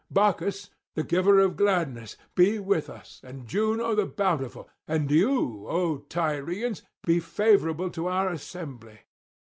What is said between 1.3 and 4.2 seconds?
of gladness, be with us, and Juno the